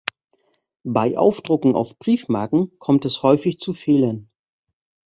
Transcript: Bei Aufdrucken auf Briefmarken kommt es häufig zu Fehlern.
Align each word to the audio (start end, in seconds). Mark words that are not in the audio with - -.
Bei 0.83 1.15
Aufdrucken 1.15 1.75
auf 1.75 1.99
Briefmarken 1.99 2.71
kommt 2.79 3.05
es 3.05 3.21
häufig 3.21 3.59
zu 3.59 3.73
Fehlern. 3.75 4.31